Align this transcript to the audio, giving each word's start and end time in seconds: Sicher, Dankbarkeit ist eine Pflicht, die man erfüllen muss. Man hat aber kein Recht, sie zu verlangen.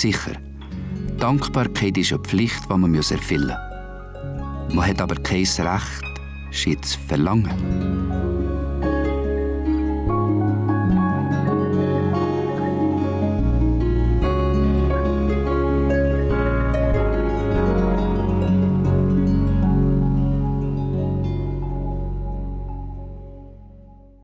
Sicher, 0.00 0.32
Dankbarkeit 1.18 1.98
ist 1.98 2.10
eine 2.10 2.22
Pflicht, 2.22 2.64
die 2.70 2.74
man 2.74 2.94
erfüllen 2.94 3.54
muss. 4.66 4.74
Man 4.74 4.88
hat 4.88 5.02
aber 5.02 5.16
kein 5.16 5.44
Recht, 5.44 6.02
sie 6.52 6.80
zu 6.80 6.98
verlangen. 7.00 7.99